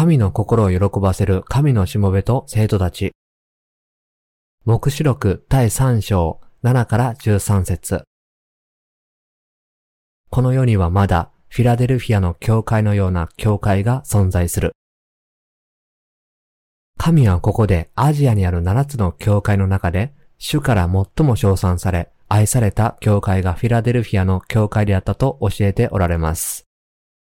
[0.00, 3.12] 神の心を喜ばせる神のしもべと生徒たち。
[4.64, 8.04] 目視録第3章7から13節
[10.30, 14.72] この世にはまだフィラデルフィアの教会のような教会が存在する。
[16.96, 26.64] 神はここでアジアにある7つの教会の中で主から最も称賛され愛された教会がフィラデルフィアの教会であったと教えておられます。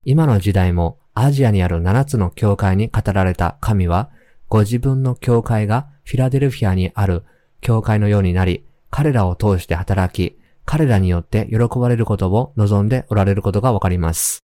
[0.03, 4.11] 今の時代もアジアにある7つの教会に語られた神は、
[4.49, 7.23] ご自分の教会がフィラデルフィアにある
[7.61, 14.43] 教会のようになり、彼らを通して働き、彼らによって喜ばれることを望んでおられることがわかります。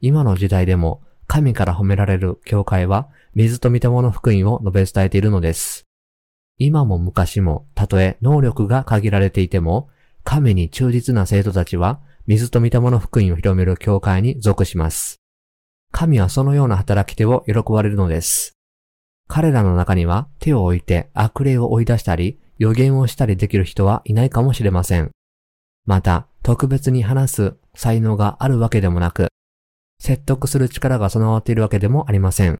[0.00, 5.86] 今の時代でも神から褒められる教会は水と御霊の福音を述べ伝えているのです。
[6.58, 9.88] 今も昔も、たとえ能力が限られていても、
[10.24, 15.20] 神に忠実な生徒たちは水と御霊の福音を広める教会に属します。
[15.92, 18.54] 神はそのような働き手を喜ばれるのです。
[19.26, 25.10] 彼らの中には手を置いて悪霊を追い出したり、予言をしたりできる人はいないかもしれません。
[25.84, 29.28] また、特別に話す才能があるわけでもなく、
[30.00, 32.58] 説得する力が備わっているわけでもありません。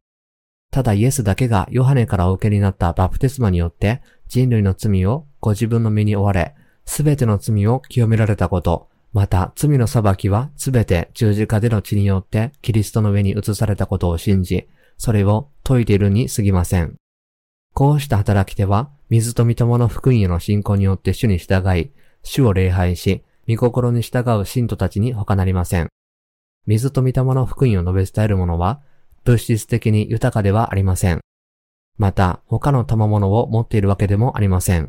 [0.71, 6.55] ただイエスだけがヨハネからお受けになったバプテスマによって人類の罪をご自分の身に追われ、
[6.85, 16.97] すべての罪を清められたこと、また、罪の裁きはすべて十字架での血によってキリストの上に移されたことを信じ、それを解いているに過ぎません。
[17.75, 21.93] こうした働き手は、水と御霊の福音への信仰によって主に従い、
[22.23, 25.89] 主を礼拝し、御心に従う信徒たちに他なりません。
[26.67, 28.83] 水と御霊の福音を述べ伝える者は、
[29.25, 31.21] 物質的に豊かではありません。
[31.97, 34.89] また、他の賜物を持っているわけでもありません。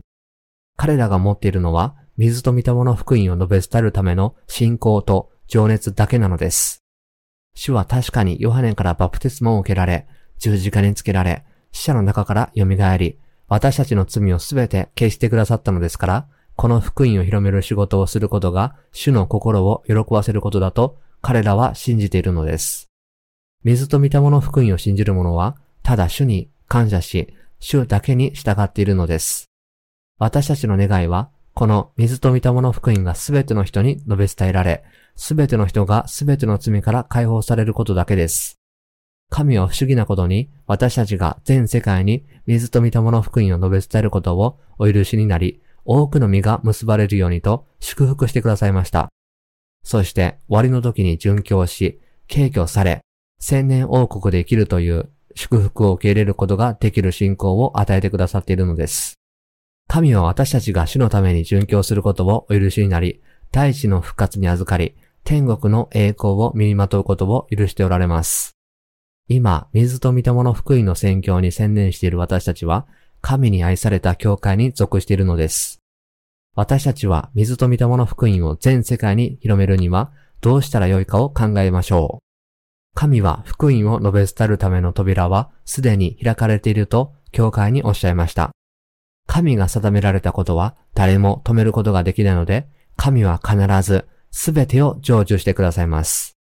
[0.75, 6.83] 彼らが持っているのは、水と御霊の福音を述べ伝えるための信仰と情熱だけなのです。
[7.55, 10.05] 主は確かにヨハネからバプテスマを受けられ、
[10.37, 12.65] 十字架につけられ、死者の中から蘇
[12.97, 16.27] り、私たちの罪をすべて消してくださったのですから、
[16.57, 22.89] この福音を広める仕事をすることが主の心を喜ばせることだと彼らは信じているのです。
[23.63, 29.45] 水と御霊の福音を信じる者は、ただ主に感謝し、主だけに従っているのです。
[30.17, 31.29] 私たちの願いは、
[31.59, 34.85] この水と御霊の福音がすべての人に述べ伝えられ、
[35.17, 38.61] すべての人がすべての罪から解放されることだけです。
[39.29, 49.09] 神は不思議なことに、私たちが全世界に水と御霊の福音を述べ伝えることをお許しになり、多くの実が結ばれるようにと祝福してくださいました。
[49.83, 53.01] そして終わりの時に殉教し、敬挙され、
[53.41, 59.19] 千年王国で生きるという祝福を受け入れることができる信仰を与えてくださっているのです。
[59.91, 68.55] 神は私たちが主のために殉教することをお許しになり、大地の復活に預かり、天国の栄光を身にまとうことを許しておられます。
[69.27, 72.85] 今、水と御霊の福音の宣教に専念している私たちは、
[73.21, 75.79] 神に愛された教会に属しているのです。
[76.55, 82.93] 私たちは水と御霊の福音を全世界に広めるには、どうしたらよいかを考えましょう。
[82.93, 88.51] 神は福音を述べ伝えるための扉はすでに開かれていると教会におっしゃいました。
[89.29, 92.67] 神が定められたことは誰も止めることができないので、
[92.97, 96.35] 神は必ず全てを成就してくださいます。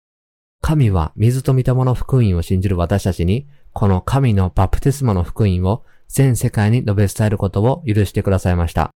[0.61, 8.91] 神は水と御霊の福音を信じる私たちに、この神のバプテスマの福音を全世界に述べ伝えることを許してくださいました。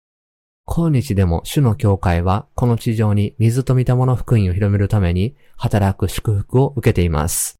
[0.66, 7.57] 今日でも主の教会はこの地上に水と御霊の福音を広めるために働く祝福を受けています。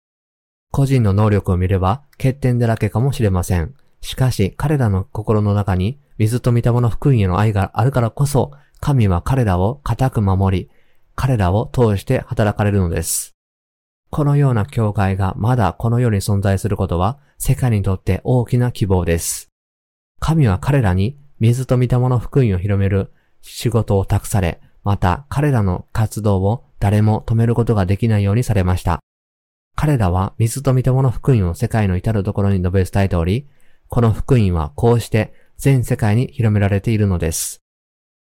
[0.72, 3.76] 個人の能力を見れば欠点だらけかもしれません。
[4.02, 10.70] しかし彼らの心の中に水と御霊の福音への愛があるからこそ、神は彼らを固く守り、
[11.16, 13.36] 彼らを通して働かれるのです。
[14.10, 19.50] このような教会がまだこの世に存在することは、世界にとって大きな希望です。
[20.20, 23.12] 神は彼らに水と御霊の福音を広める
[23.42, 29.00] 仕事を託され、また彼らの活動を誰も止めることができないようにされました。
[29.76, 33.50] 彼らは水と御霊の福音を世界の至るところに述べ伝えており、
[33.90, 37.62] この福音はこうして全世界に広められているのです。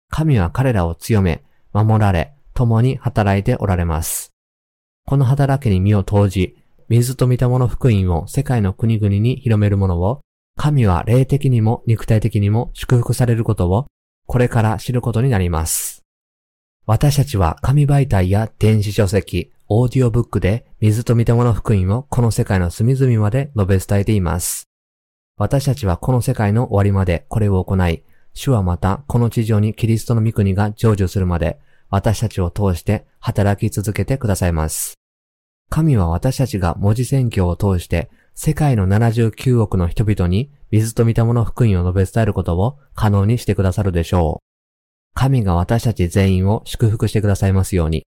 [0.10, 1.44] 神は彼らを強め、
[1.74, 4.32] 守られ、共に働いておられます。
[5.06, 6.56] この働きに身を投じ、
[6.90, 10.22] 水と御霊の福音を世界の国々に広める者を、
[10.58, 13.88] 神は霊的にも肉体的にも祝福されることを、
[14.28, 16.04] これから知ることになります。
[16.86, 24.71] 私たちは紙媒体や電子書籍、オーディオブックで水と御霊の福音をこの世界の隅々まで述べ伝えています。
[25.42, 28.04] 私たちはこの世界の終わりまでこれを行い、
[28.36, 31.60] 主はまたこの地上にキリストの御国が成就するまで、
[31.90, 35.00] 私たちを通して働き続けてくださいます。
[35.68, 44.46] 神は私たちが文字宣教を通して世界の79億の人々に水と御霊の福音を述べ伝えることを可能にしてくださるでしょう。
[45.16, 48.06] 神が私たち全員を祝福してくださいますように。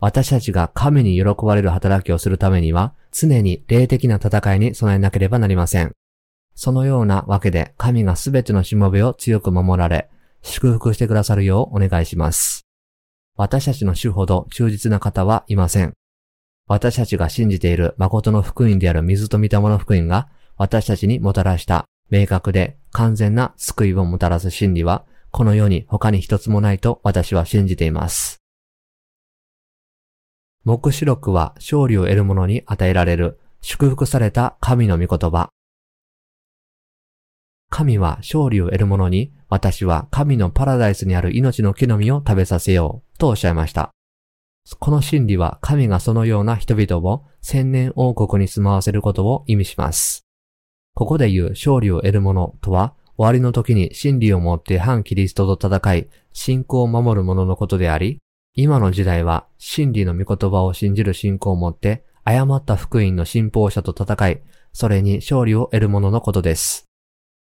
[0.00, 5.92] 私たちが神に喜ばれる働きをするためには、常に霊的な戦いに備えなければなりません。
[6.54, 10.08] そのようなわけで神がすべてのしもべを強く守られ、
[10.42, 12.66] 祝福してくださるようお願いします。
[13.36, 15.94] 私たちの主ほど忠実な方はいません。
[16.66, 28.38] 私たちが信じている誠の福音である水と御霊の福音が私たちにもたらした明確で完全な救いをもたらす真理はこの世に他に一つもないと私は信じています。
[30.64, 35.50] 目視録は勝利を得る者に与えられる祝福された神の御言葉。
[37.76, 43.90] 神は勝利を得る者に私は神のパラダイスにある命の木の実を食べさせようとおっしゃいました。
[44.78, 50.24] この真理は神がそのような人々を千年王国に住まわせることを意味します。
[50.94, 58.20] ここで言う勝利を得る者とは終わりの時に真理をもって反キリストと戦い、信仰を守る者のことであり、
[58.54, 64.42] 今の時代は真理の御言葉を信じる信仰をもって、誤った福音の信奉者と戦い、
[64.72, 66.84] それに勝利を得る者のことです。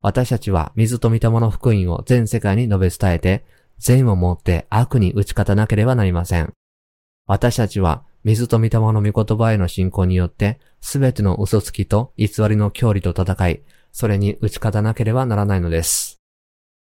[0.02, 3.44] 私たちは水と御霊の福音を全世界に述べ伝えて、
[3.78, 6.52] 善をもって悪に打ち勝たなければなりません。
[7.26, 13.62] 私たちは水と御霊の御言葉への信仰によって、すべての嘘つきと偽りの教理と戦い、
[13.92, 16.20] それに打ち勝たなければならないのです。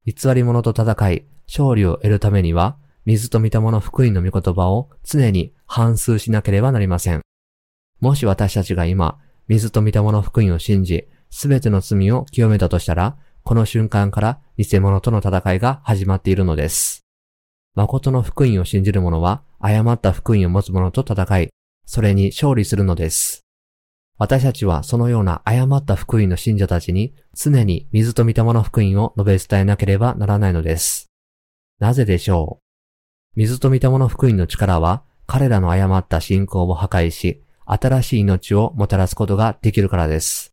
[0.05, 7.21] 偽り者と戦い、勝利を得るためには、水と御霊の福音の御言葉を常に反数しなければなりません。
[7.99, 17.05] もし私たちが今、水と御霊の福音を信じ、すべての罪を清めたとしたら、この瞬間から偽物との戦いが始まっているのです。
[17.75, 21.49] 誠の福音を信じる者は、誤った福音を持つ者と戦い、
[21.85, 23.43] それに勝利するのです。
[24.19, 31.05] 私たちはそのような誤った福音の信者たちに常に水と御霊の福音を述べ伝えなければならないのです。
[31.79, 32.59] なぜでしょ
[33.35, 33.39] う？
[33.39, 40.51] 水と御霊の福音の力は彼らの誤った信仰を破壊し、新しい命をもたらすことができるからです。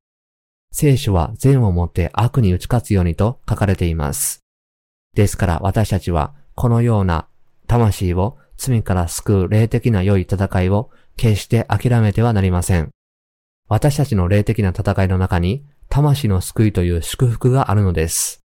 [0.77, 4.41] 聖書は善をもって悪に打ち勝つようにと書かれています。
[5.15, 7.29] ですから私たちはこのような
[7.69, 12.91] 魂を罪から救う霊的な良い戦いを決して諦めてはなりません。
[13.69, 18.41] 私たちの霊的な戦いの中に、魂の救いという祝福があるのです。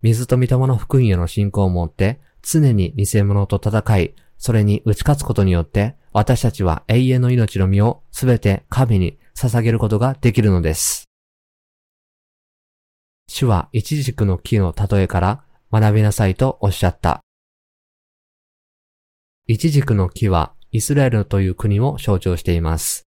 [0.00, 11.09] 水と御霊の福音への信仰を持って、常に偽物と戦い、それに打ち勝つことによって、私たちは永遠の命の身をすべて神に捧げることができるのです。
[13.32, 17.20] 主は一軸の木の例えから学びなさいとおっしゃった。
[19.46, 23.04] 一軸の木はイスラエルという国を象徴しています。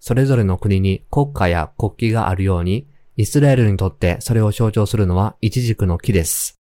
[0.00, 2.88] それぞれの国に国家や国旗があるように、
[3.18, 6.58] イスラエルにとってそれを象徴するのは一軸の木です。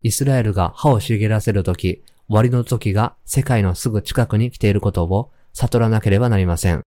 [0.00, 6.84] イスラエルが歯を茂らせるとき、終わりの時が世界のすぐ近くに来ていることを悟らなければなりません。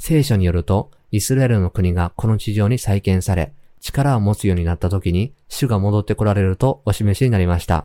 [0.00, 3.54] 聖書によると、イスラエルの国がこの地上に再建され、
[3.86, 7.84] 力を持つようになった時に、主が戻ってこられるとお示しになりました。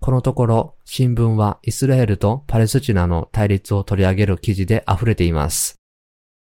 [0.00, 5.76] このところ、新聞はイスラエルとパレスチナの対立を取り上げる記事で溢れています。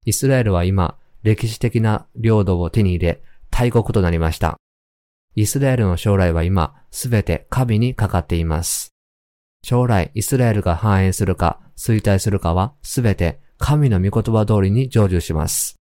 [0.05, 3.21] イスラエルは今、歴史的な領土を手に入れ、
[3.51, 4.57] 大国となりました。
[5.35, 8.91] イスラエルの将来は今、すべて神にかかっています。
[9.63, 15.80] 将来、イスラエルが繁栄するか、衰退するかは、すべて神の御言葉通りに成就します。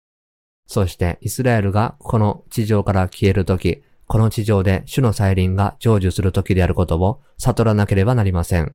[0.67, 8.71] そして、イスラエルがこの地上から消えるとき、この地上で主の再臨が成就するときであることを悟らなければなりません。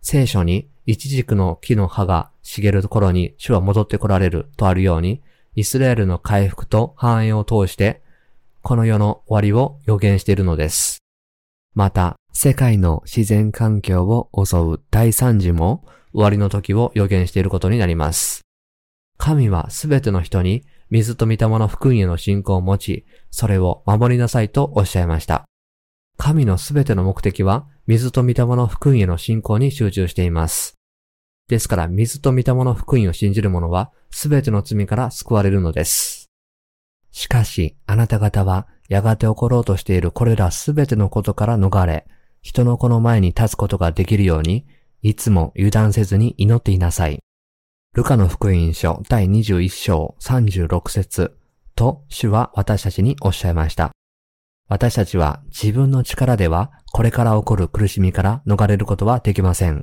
[0.00, 5.22] 聖書に、一軸の木の葉が茂る頃に主は戻って来られるとあるように、
[5.54, 8.00] イスラエルの回復と繁栄を通して、
[8.62, 10.98] この世の終わりを予言しているのです。
[11.74, 18.42] また、世界の自然環境を襲う大惨事も終わりの時を予言していることになります。
[19.16, 25.44] 神はすべての人に水と御霊の福音への信仰を持ち、それを守りなさいとおっしゃいました。
[26.16, 30.74] 神のすべての目的は水と御霊の福音への信仰に集中しています。
[31.48, 36.28] ですから水と御霊の福音を信じる者はすべての罪から救われるのです。
[37.10, 42.06] しかし、あなた方はやがて起ころうとしているこれらすべてのことから逃れ、
[42.42, 44.66] 人の子の前に立つことができるように、
[45.02, 47.20] いつも油断せずに祈っていなさい。
[47.98, 51.36] ルカの福音書第21章36節
[51.74, 53.90] と主は私たちにおっしゃいました。
[54.68, 59.82] 私たちは自分の力ではこれから起こる苦しみから逃れることはできません。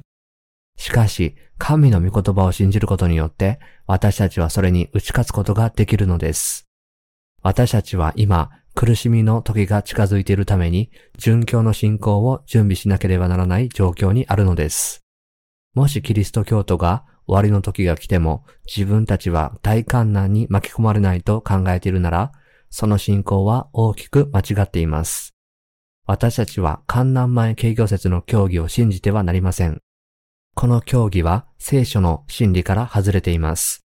[0.78, 6.68] しかし、神の御言葉を信じることによって、私たちはそれに打ち勝つことができるのです。
[7.44, 15.02] 私たちは今、苦しみの時が近づいているために、殉教の信仰を準備しなければならない状況にあるのです。
[15.74, 22.32] もしキリスト教徒が終わりの時が来ても、自分たちは大観難に巻き込まれないと考えているなら、
[22.70, 25.34] その信仰は大きく間違っています。
[26.06, 29.82] 私たちは観難前軽挙説の教義を信じてはなりません。
[30.54, 33.82] この教義は聖書の真理から外れています。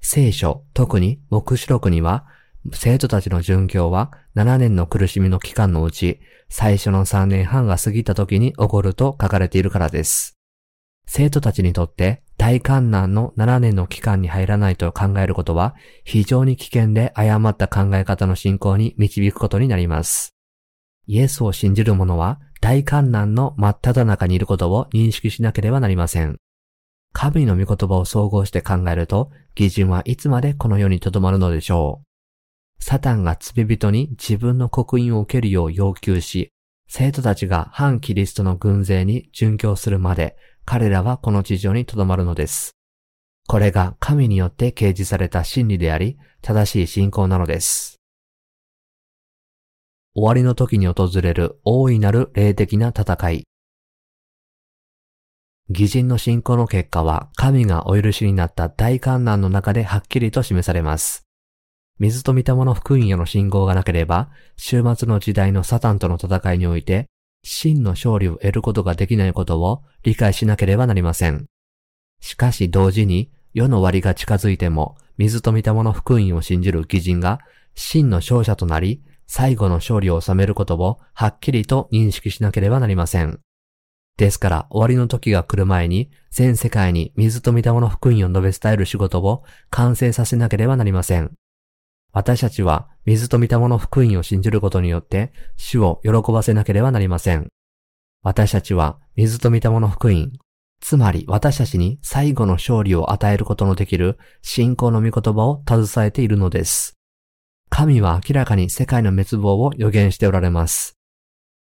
[0.00, 2.26] 聖書、特に目視録には
[2.72, 10.39] 生徒たちの殉教は7年の苦しみの期間のうち、最初の3年半が過ぎた時に起こると書かれているからです。
[11.12, 15.74] 生徒たちにとって大観難の7年の期間に入らないと考えることは
[16.04, 20.36] 非常に危険で誤った考え方の信仰に導くことになります。
[21.08, 26.36] イエスを信じる者は大観難の真っ只中にいることを認識しなければなりません。
[27.12, 32.02] 神の御言葉を総合して考えると、義人はいつまでこの世に留まるのでしょ
[32.78, 32.84] う。
[32.84, 36.52] サタンが罪人に自分の刻印を受けるよう要求し、
[36.92, 42.76] 生徒たちが反キリストの軍勢に殉教するまで、彼らはこの地上に留まるのです。
[43.46, 48.00] これが神によって掲示された真理であり、正しい信仰なのです。
[50.14, 53.44] 終わりの時に訪れる大いなる霊的な戦い。
[55.68, 61.26] 義人の信仰の結果は神がお許しになった大観難の中ではっきりと示されます。
[62.00, 67.06] 水と見たもの福音への信号がなければ、終末の時代のサタンとの戦いにおいて、
[67.42, 71.46] 真の勝利を得ることができないことを理解しなければなりません。
[72.20, 77.40] しかし同時に、世の終わりが近づいても、水と見たもの福音を信じる義人が、
[77.74, 83.40] 真の勝者となり、最後の勝利を収めることをはっきりと認識しなければなりません。
[84.16, 91.32] ですから終わりの時が来る前に全世界に水と見たもの福音を述べ伝える仕事を完成させなければなりません。
[92.12, 97.48] 私たちは水と見たもの福音を信じることによって主を喜ばせなければなりません。
[98.22, 100.32] 私たちは水と見たもの福音、
[100.80, 106.96] つまり私たちに最後の勝利を与えることのできる信仰の御言葉を携えているのです。
[107.70, 110.96] 神は明らかに世界の滅亡を予言しておられます。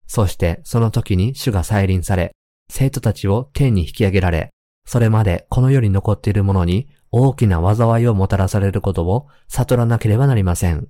[0.06, 2.32] そしてその時に主が再臨され、
[2.70, 4.50] 生徒たちを天に引き上げられ、
[4.86, 10.88] それまでこの世に残っているものに大きな災いをもたらされることを悟らなければなりません。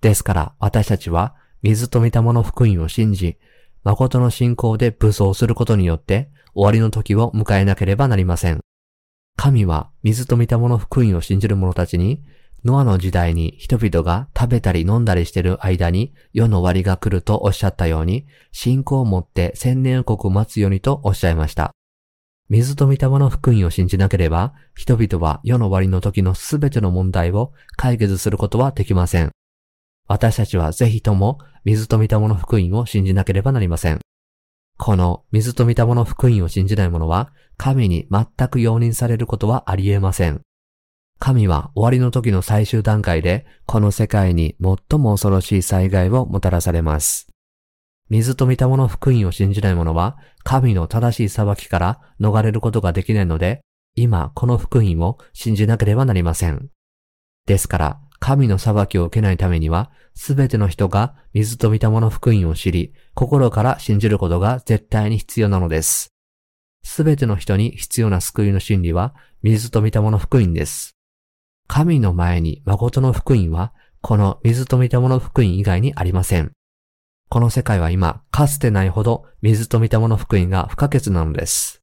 [0.00, 3.36] ですから私たちは水と見たもの福音を信じ、
[3.84, 8.60] 誠の信仰で武装することによって終わりの時を迎えなければなりません。
[9.36, 12.22] 神は水と見たもの福音を信じる者たちに、
[12.64, 21.72] ノアの時代に人々が食べたり飲んだりしている間に世の終わりが来るとおっしゃったように、信仰を持って千年国を待つようにとおっしゃいました。
[22.50, 29.30] 水と御霊の福音を信じなければ、人々は世の終わりの時のすべての問題を解決することはできません。
[30.10, 34.00] 私たちはぜひとも水と御霊の福音を信じなければなりません。
[34.76, 40.40] この水と御霊の福音を信じない者は、神に全く容認されることはあり得ません。
[41.20, 47.28] 神は終わりの時の最終段階で、この世界に最も恐ろしい災害をもたらされます。
[48.08, 53.60] 水と見たもの福音を信じない者は、神の正しい裁きから逃れることができないので、
[53.94, 56.68] 今この福音を信じなければなりません。
[57.46, 66.12] ですから、神の裁きを受けないためには、すべての人が水と見たもの福音を知り、心から信じることが絶対に必要なのです。
[66.84, 70.96] すべての人に必要な救いの真理は、水と見たもの福音です。
[71.66, 73.72] 神の前に誠の福音は、
[74.02, 76.52] この水と見たもの福音以外にありません。
[77.30, 81.80] この世界は今、かつてないほど水と見たもの福音が不可欠なのです。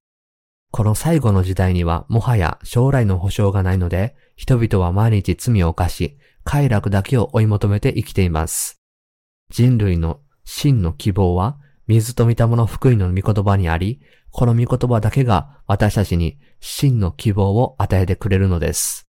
[0.71, 6.17] この最後の時代にはもはや将来の保証がないので、人々は毎日罪を犯し、
[6.47, 8.79] 快楽だけを追い求めて生きています。
[9.49, 13.99] 人類の真の希望は、水と見たもの福音の御言葉にあり、
[14.31, 19.07] この御言葉だけが私たちに真の希望を与えてくれるのです。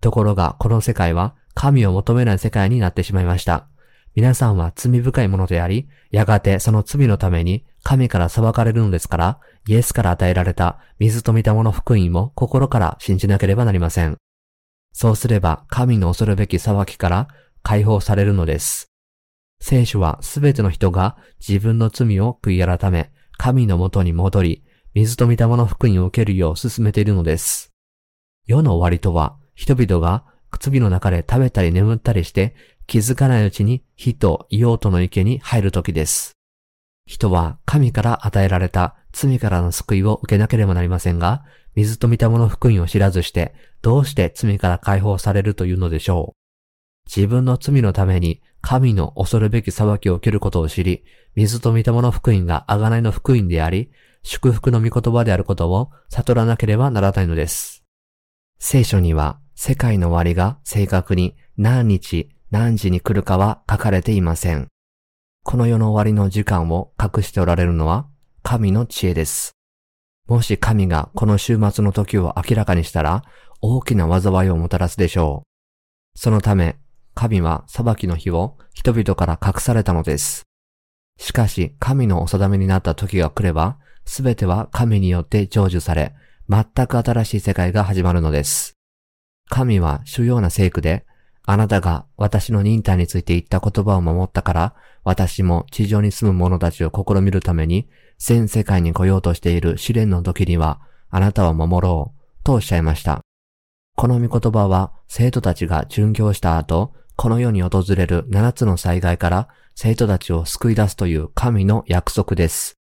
[0.00, 3.66] ところが、この世界は神を求めない世界になってしまいました。
[4.14, 14.18] 皆さんは罪深いものであり、やがてその罪のために神から裁かれるのですから、イエスから与えられた水と見たもの福音も心から信じなければなりません。
[14.92, 17.28] そうすれば神の恐るべき裁きから
[17.62, 18.90] 解放されるのです。
[19.60, 21.16] 聖書はすべての人が
[21.46, 27.72] 自分の罪を悔い改め、神のもとに戻り、水と見たもの福音を受けるよう進めているのです。
[28.46, 30.24] 世の終わりとは、人々が
[30.58, 32.54] 罪の中で食べたり眠ったりして
[32.86, 36.39] 気づかないうちに火と硫黄との池に入る時です。
[37.10, 41.42] 人は神から与えられた罪からの救いを受けなければなりませんが、
[41.74, 43.52] 水と御霊の福音を知らずして、
[43.82, 47.10] どうして罪から解放されるというのでしょう。
[47.12, 51.02] 自分の罪のために神の恐るべき裁きを受けることを知り、
[51.34, 53.90] 水と御霊の福音が贖いの福音であり、
[54.22, 57.82] 祝福の御言葉であることを悟らなければならないのです。
[58.60, 64.68] 聖書には世界の終わりが正確に何日何時に来るかは書かれていません。
[65.42, 68.06] この世の終わりの時間を隠しておられるのは
[68.42, 69.56] 神の知恵です。
[70.28, 73.24] もし神がこの週末の時を明らかにしたら
[73.62, 75.44] 大きな災いをもたらすでしょ
[76.14, 76.18] う。
[76.18, 76.78] そのため、
[77.14, 80.44] 神は裁きの日を人々から隠されたのです。
[81.18, 86.14] しかし、神のお定めになった時が来れば、すべては神によって成就され、
[86.48, 88.74] 全く新しい世界が始まるのです。
[89.48, 91.06] 神は主要な聖句で、
[91.44, 103.20] あなたが私の忍耐について言った言葉を守ったから、私も地上に住む者たちを試みるために、全世界に来ようとしている試練の時には、あなたを守ろう、とおっしゃいました。
[103.96, 112.78] この御言葉は、生徒たちが殉教した後、この世に訪れる七つの災害から生徒たちを救い出すという神の約束です。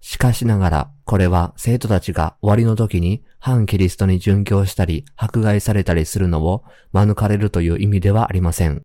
[0.00, 8.82] しかしながら、これは生徒たちが終わりの時に反キリストに殉教したり、迫害されたりするのを免れるという意味ではありません。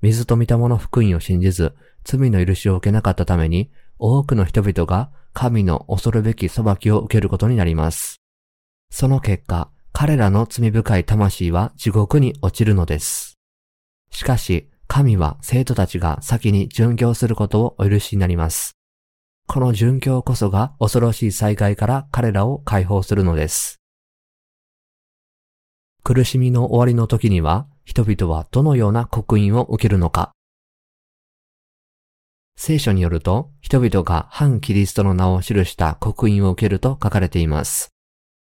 [0.00, 8.22] 水と御霊の福音を信じず、罪の許しを受けなかったために、多くの人々が神の恐るべき裁きを受けることになります。
[8.90, 13.34] その結果、彼らの罪深い魂は地獄に落ちるのです。
[14.10, 18.78] しかし、神は生徒たちが先に殉教することをお許しになります。
[19.46, 23.80] この殉教こそが恐ろしい災害から彼らを解放するのです。
[26.02, 30.32] 苦しみの終わりの時には、人々はどのような刻印を受けるのか。
[32.56, 37.90] 聖書によると、人々が反キリストの名を記した刻印を受けると書かれています。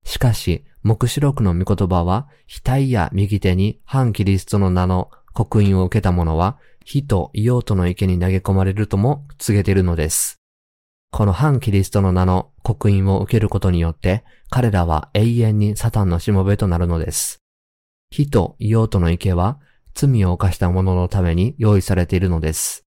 [0.05, 10.44] しかし、目視録の御言葉は、額や右手に反キリストの名の刻印を受けた者は、火と硫黄との池に投げ込まれるとも告げているのです。
[11.17, 17.41] この反キリストの名の刻印を受けることによって、彼らは永遠にサタンのしもべとなるのです。
[18.11, 19.61] 火と硫黄との池は、
[19.95, 22.85] 罪を犯した者のために用意されているのです。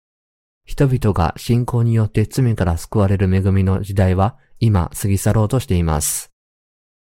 [0.65, 6.31] 人々が信仰によって罪から救われる恵みの時代は今過ぎ去ろうとしています。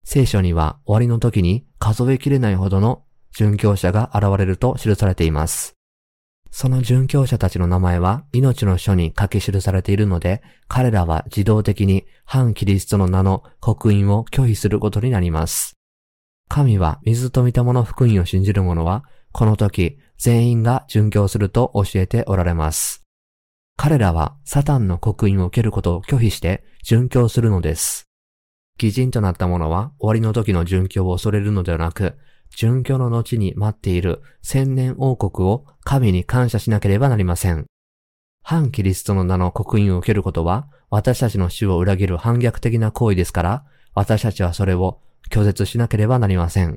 [0.04, 3.04] 聖書には終わりの時に数えきれないほどの
[3.36, 5.79] 殉教者が現れると記されています。
[6.50, 15.76] その殉教者たちの名前は命の書に書き記されているので、彼らは自動的に反キリストの名の刻印を拒否することになります。
[16.48, 23.04] 神は水と見たもの福音を信じる者は、この時全員が殉教すると教えておられます。
[23.76, 28.08] 彼らはサタンの刻印を受けることを拒否して殉教するのです。
[28.76, 32.18] 偽人となった者は終わりの時の殉教を恐れるのではなく、
[32.54, 37.66] 殉教の後に待っている千年王国を神に感謝しなければなりません。
[38.42, 46.76] 反キリストの名の刻印を受けることは、私たちの死を裏切る反逆的な行為ですから、私たちはそれを拒絶しなければなりません。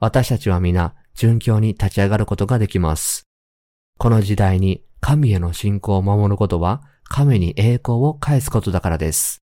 [0.00, 3.24] 私たちは皆、殉教に立ち上がることができます。
[3.98, 9.45] この時代に神への信仰を守ることは、神に栄光を返すことだからです。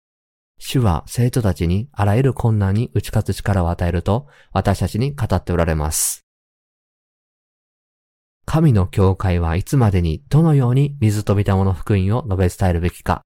[0.64, 6.24] 主は生徒たちにあらゆる困難に打ち勝つ力を与えると私たちに語っておられます。
[8.44, 13.22] 神の教会はいつまでにどのように水と見たもの福音を述べ伝えるべきか。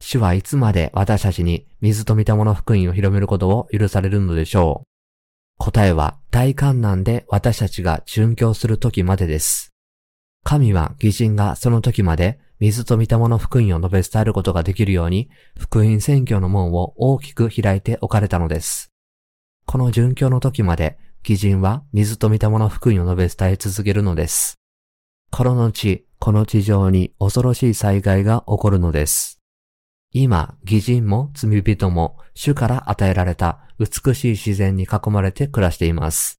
[0.00, 4.88] 主はいつまで私たちに水と見たもの福音を広めることを許されるのでしょう。
[5.58, 9.72] 答えは大観難で私たちが殉教する時までです。
[10.44, 18.90] 神は義人がその時まで水と御霊の福音を述べ伝えることができるように、福音宣教の門を大きく開いておかれたのです。
[19.64, 24.58] この殉教の時まで、義人は水と御霊の福音を述べ伝え続けるのです。
[25.30, 29.40] この後、この地上に恐ろしい災害が起こるのです。
[30.12, 36.37] 今、義人も罪人も主から与えられた美しい自然に囲まれて暮らしています。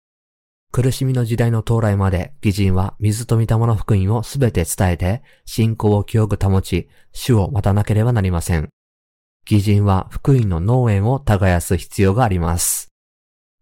[0.71, 8.69] 苦しみの時代の到来まで、義人は水と御霊の福音をすべて伝えて、信仰を清く保ち、主を待たなければなりません。
[9.49, 12.89] 義人は福音の農園を耕す必要があります。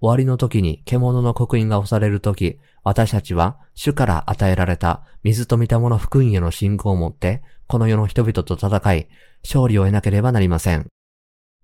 [0.01, 9.07] 終わりの時に獣の刻印が押される時、私たちは主から与えられた水と御霊の福音への信仰を持って、この世の人々と戦い、
[9.43, 10.87] 勝利を得なければなりません。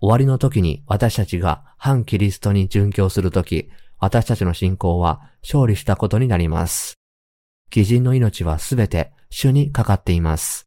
[0.00, 3.70] 終わりの時に私たちが反キリストに殉教する時、
[4.04, 6.98] 私たちの信仰は勝利したことになります。
[7.74, 10.66] 義人の命はすべて主にかかっています。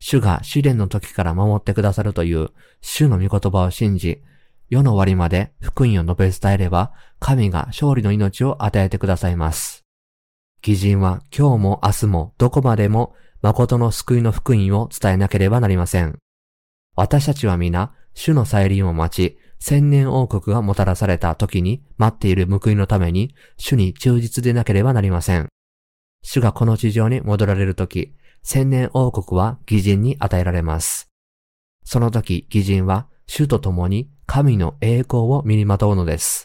[0.00, 2.50] 主が試練の時から守ってくださるという
[2.80, 4.20] 主の御言葉を信じ、
[4.68, 9.84] 世の終わりまで福音を述べ伝えれば、神が勝利の命を与えてくださいます。
[10.66, 16.18] 義人は今日も明日もどこまでも誠の救いの福音を伝えなければなりません。
[16.96, 25.48] 私たちは皆、主の再臨を待ち、千年王国がもたらされた時に待っている報いのために、主に忠実でなければなりません。
[26.22, 31.08] 主がこの地上に戻られる時、千年王国は義人に与えられます。
[31.84, 36.44] その時、義人は主と共に神の栄光を身にまとうのです。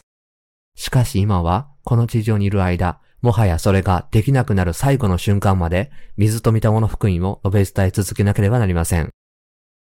[0.74, 9.10] しかし今は、この地上にいる間、もはやそれができなくなる最後の瞬間まで、水と御霊の福音を述べ伝え続けなければなりません。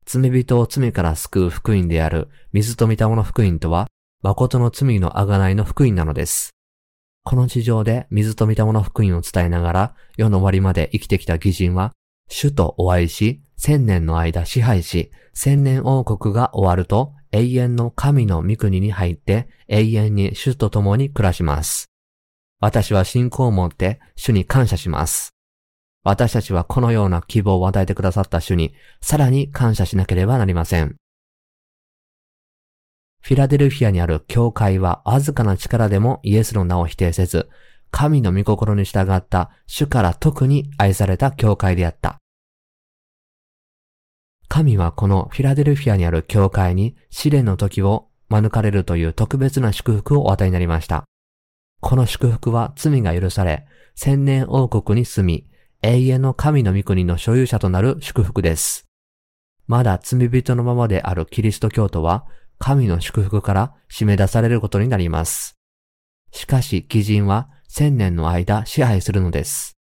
[0.06, 3.88] 罪人を罪から救う福音である水と御霊の福音とは、
[4.22, 6.50] 誠の罪の贖いの福音なのです。
[7.22, 11.92] この地上で水と御霊の福音を伝えながら、世の終わりまで生きてきた義人は、
[12.28, 21.86] 主とお会いし、千年の間支配し、千年王国が終わると、永遠の神の御国に入って、永遠に主と共に暮らします。
[22.60, 25.30] 私は信仰を持って主に感謝します。
[26.02, 30.96] 私たちはこのような希望を与えてくださった主にさらに感謝しなければなりません。
[33.22, 37.50] フィラデルフィアにある教会はわずかな力でもイエスの名を否定せず、
[37.90, 42.18] 神の御心に従った主から特に愛された教会であった。
[44.48, 51.04] 神はこのフィラデルフィアにある教会に試練の時を免れるという特別な祝福をお与えになりました。
[51.80, 55.49] この祝福は罪が許され、千年王国に住み、
[55.82, 58.86] 永遠の神の御国の所有者となる祝福です。
[59.66, 62.26] まだ罪人のままであるキリスト教徒は、
[62.58, 65.56] 神の祝福から締め出されることになります。
[66.32, 69.78] しかし、義人は千年の間支配するのです。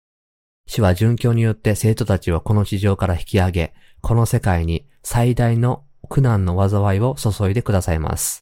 [0.66, 8.40] 主は殉教によって生徒たちをこの地上から引き上げ、この世界に最大の苦難の災いを注いでくださいます。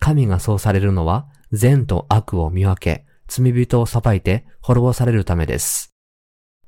[0.00, 5.91] 神がそうされるのは、善と悪を見分け、罪人を裁いて滅ぼされるためです。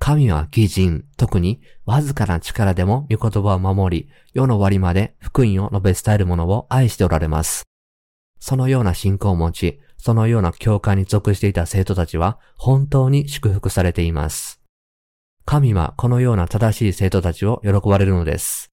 [0.07, 7.62] 神は義人、特にわずかな力でも御言葉を守り、世の終わりまで福音を述べ伝える者を愛しておられます。
[8.38, 14.61] そのような信仰を持ち、そのような教会に属していた生徒たちは本当に祝福されています。
[15.47, 18.69] 神はこのような正しい生徒たちを喜ばれるのです。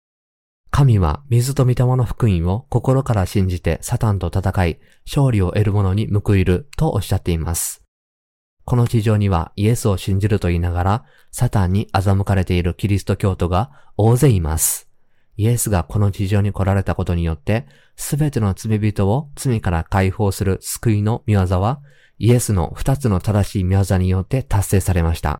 [0.71, 7.83] 神は水と御霊の福音を心から信じてサタンと戦い、勝利を得る者に報いるとおっしゃっています。
[8.69, 14.91] この地上にはイエスを信じると言いながら、サタンに欺かれているキリスト教徒が大勢います。
[15.39, 21.81] イエスがこの地上に来られたことによって、すべての罪人を罪から解放する救いの見業は、
[22.19, 25.39] イエスの二つの正しい見業によって達成されました。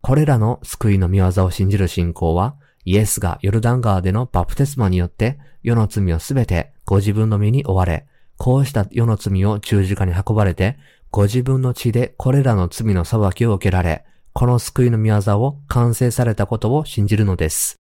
[0.00, 8.06] これらの救いの見業を信じる信仰は、イエスがヨルダン川でのバプテスマによって世の罪をすべてご自分の身に追われ、
[8.38, 10.78] こうした世の罪を十字架に運ばれて、
[11.10, 17.76] ご自分の血でこれらの罪の裁きを受けられ、この救いの御業を完成されたことを信じるのです。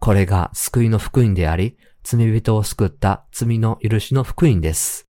[0.00, 5.06] これが救いの福音であり、罪人を救った罪の許しの福音です。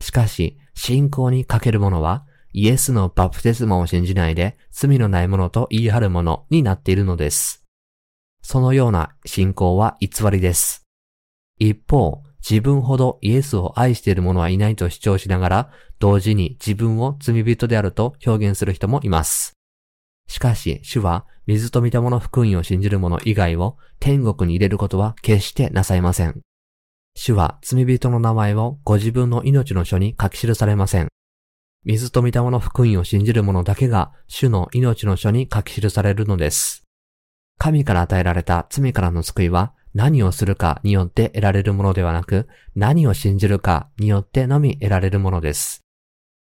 [0.00, 7.64] しかし、信仰にかける者は、イエスのバプテスマを信じないで、罪のない者と言い張る者になっているのです。
[8.42, 10.86] そのような信仰は偽りです。
[11.58, 19.52] 一方、自分ほどイエスを愛している者はいないと主張しながら、同時に自分を罪人であると表現する人もいます。
[20.28, 26.40] しかし、主は水と見た者福音を信じる者以外を天国に入れることは決してなさいません。
[27.14, 31.08] 主は罪人の名前をご自分の命の書に書き記されません。
[31.84, 36.84] 水と見た者福音を信じる者だけが主の命の書に書き記されるのです。
[37.56, 45.82] 神から与えられた罪からの救いは何をするかによって得られるものではなく、何を信じるかによってのみ得られるものです。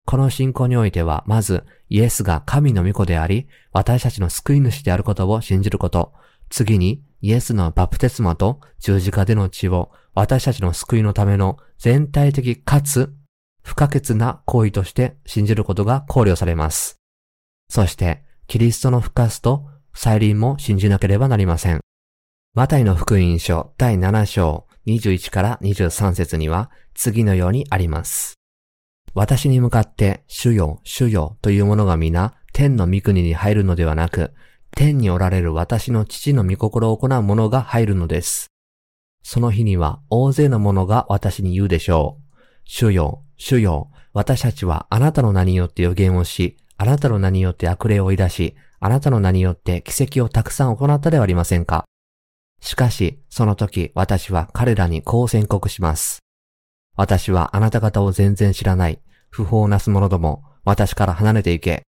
[0.07, 6.12] この信仰においては、まず、イエスが神の御子であり、私たちの救い主であることを信じること。
[6.48, 13.12] 次に、イエスのバプテスマと十字架での血を私たちの救いのための全体的かつ
[13.62, 16.96] 不可欠な行為として信じることが考慮されます。
[17.68, 21.81] そして、キリストの復活と再臨も信じなければなりません。
[22.59, 28.35] マタイの福音書第7章21から23節には次のようにあります。
[29.14, 34.35] 私に向かって主よ、主よという者が皆天の御国に入るのではなく、
[34.73, 38.49] 天におられる私の父の御心を行う者が入るのです。
[39.23, 42.38] その日には大勢の者が私に言うでしょう。
[42.64, 51.85] 主よ、主よ、私たちはあなたの名によって予言をし、あなたの名によって悪霊を追い出し、あなたの名によって奇跡をたくさん行ったではありませんか
[52.61, 56.18] しかし、その時私は彼らにこう宣告します。
[56.97, 61.85] 私はあなた方を全然知らない、不法なす者ども、私から離れていけ。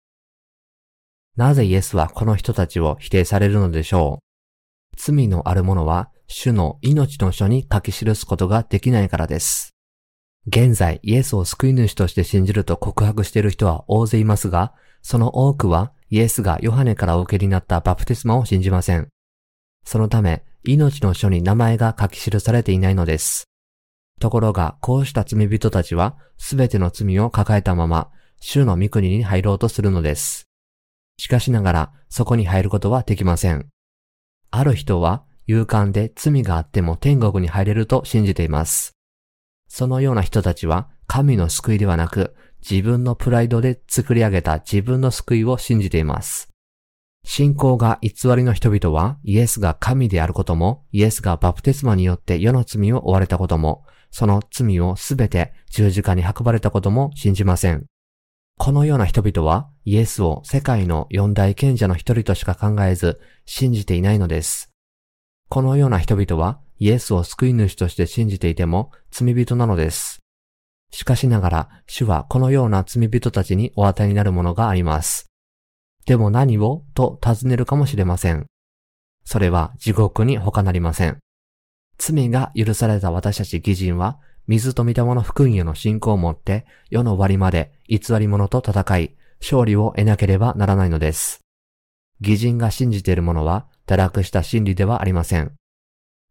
[1.36, 4.96] なぜイエスはこの人たちを否定されるのでしょう？
[4.96, 9.74] 罪のある者は、主の命の書に書き記すことができないからです。
[10.46, 14.72] 現在、イエスを救い主として信じると告白している人は大勢いますが、
[15.02, 19.08] その多くはイエスがヨハネからお受けになったバプテスマを信じません。
[19.84, 23.44] そのため、命の書に名前が書き記されていないのです。
[24.20, 30.48] ところが、こうした罪人たちは、すべての罪を抱えたまま、主の御国に入ろうとするのです。
[31.18, 33.68] しかしながら、そこに入ることはできません。
[34.50, 38.96] ある人は、勇敢で罪があっても天国に入れると信じています。
[39.68, 42.34] そのような人たちは神の救いではなく
[42.68, 46.53] 自分のプライドで作り上げた自分の救いを信じています。
[47.24, 57.86] 信仰が偽りの人々はイエスが神であることも、イエスがバプテスマによって世の罪を追われたことも、その罪をすべて十字架に運ばれたことも信じません。
[58.56, 64.70] このような人々はイエスを世界の四大賢者の一人としか考えず信じていないのです。
[65.48, 70.20] このような人々はイエスを救い主として信じていても罪人なのです。
[70.90, 75.26] しかしながら、主はこのような罪人たちにお与えになるものがあります。
[76.06, 76.84] でも何を？
[76.94, 78.46] と尋ねるかもしれません。
[79.24, 81.18] それは地獄に他なりません。
[81.96, 91.40] 罪が許された私たち義人は、水と御霊の福音への信仰を持って世の終わりまで偽り者と戦い、勝利を得なければならないのです。
[92.20, 95.52] 義人が信じているものは堕落した真理ではありません。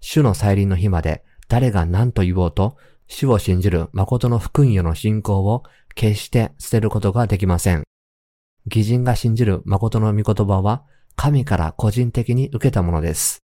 [0.01, 5.63] 主の再臨の日まで誰が何と言おうと、主を信じる誠の福音への信仰を
[5.95, 7.83] 決して捨てることができません。
[8.65, 10.84] 義人が信じる誠の御言葉は
[11.15, 13.43] 神から個人的に受けたものです。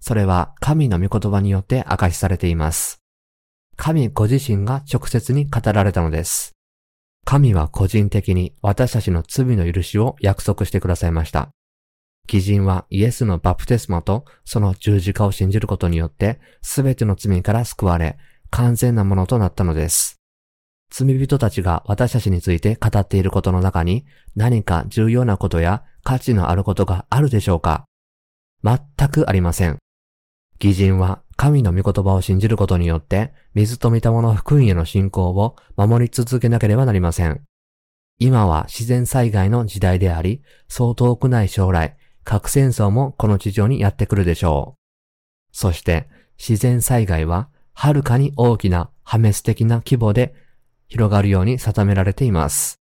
[0.00, 3.00] それは神の御言葉によって明かしされています。
[3.76, 6.52] 神ご自身が直接に語られたのです。
[7.24, 11.50] 神は個人的に私たちの罪の許しを約束してくださいました。
[12.30, 18.18] 義人はイエスのバプテスマとその十字架を信じることによって全ての罪から救われ
[18.50, 20.17] 完全なものとなったのです。
[20.90, 27.84] 罪人たちが私たちについて語っていることの中に何か重要なことや価値のあることがあるでしょうか？
[28.64, 29.78] 全くありません。
[30.60, 37.42] 義人は神の御言葉を信じることによって水と御霊の福音への信仰を守り続けなければなりません。
[38.18, 44.74] 今は自然災害の時代であり、そう遠くない将来、核戦争もこの地上にやってくるでしょ
[45.52, 45.56] う。
[45.56, 50.34] そして自然災害ははるかに大きな破滅的な規模で
[50.88, 52.80] 広がるように定められています。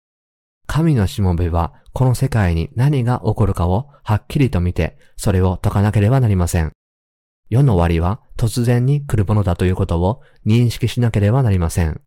[0.67, 6.71] 神のしもべはこの世界に何が起こるかをはっきりと見てそれを解かなければなりません。
[7.49, 12.01] 世の終わりは突然に来るものだということを認識しなければなりません。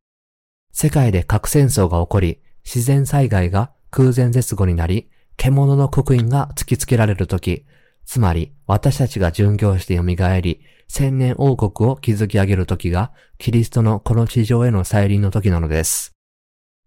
[0.73, 7.65] 世界で核戦争が起こり、自然災害が空前絶後になり、獣の刻印が突きつけられるとき、
[8.05, 10.03] つまり私たちが殉教して蘇
[10.41, 16.12] り、千年王国を築き上げるときが、キリストのこの地上への再臨の時なのです。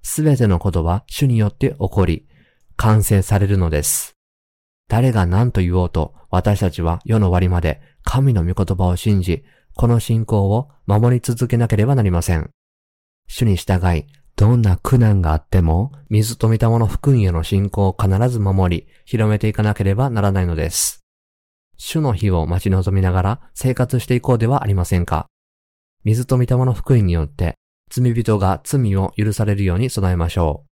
[0.01, 2.27] すべてのことは主によって起こり、
[2.75, 4.15] 完成されるのです。
[4.87, 9.43] 誰が何と言おうと、私たちは世の終わりまで神の御言葉を信じ、
[9.75, 12.49] この信仰を守り続けなければなりません。
[13.27, 21.03] 主に従い、どんな苦難があっても、水と御霊の福音への信仰を必ず守り、広めていかなければならないのです。
[21.81, 25.27] 主の日を待ち望みながら生活していこうではありませんか。
[26.03, 27.55] 水と御霊の福音によって、
[27.89, 30.69] 罪人が罪を許されるように備えましょう。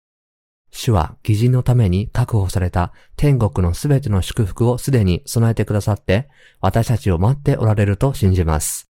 [0.70, 6.28] 主は義人のために確保された天国のすべての祝福をすでに備えてくださって、
[6.60, 8.88] 私たちを待っておられると信じます。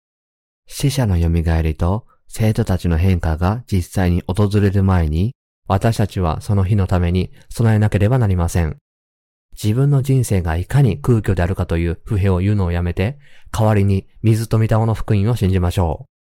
[0.68, 1.30] 死者の蘇
[1.62, 5.34] りと生徒たちの変化が実際に訪れる前に、
[5.68, 8.78] 私たちはその日のために備えなければなりません。
[9.62, 13.18] 自分の人生がいかに空虚であるかという不平を言うのをやめて、
[13.52, 16.16] 代わりに水と御霊の福音を信じましょう。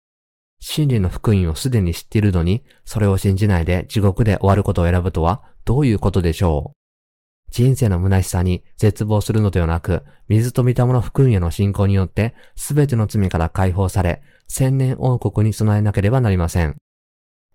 [0.60, 6.76] 真理の福音をすでに知っているのに、それを信じないで地獄で終わることを選ぶとはどういうことでしょう
[7.52, 16.76] 人生の虚しさに絶望するのではなく、水と御霊の福音への信仰によって、すべての罪から解放され、千年王国に備えなければなりません。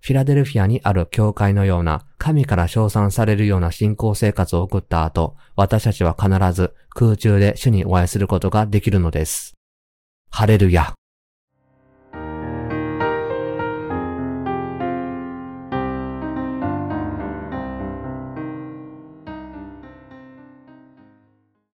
[0.00, 9.54] フィラデルフィアにある教会のような、神から称賛されるような信仰生活を送った後、私たちは必ず空中で主にお会いすることができるのです。
[10.30, 10.94] ハレルヤ。